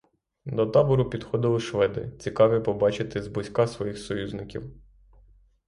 До 0.45 0.65
табору 0.65 1.09
підходили 1.09 1.59
шведи, 1.59 2.11
цікаві 2.19 2.63
побачити 2.63 3.21
зблизька 3.21 3.67
своїх 3.67 3.97
союзників. 3.97 4.63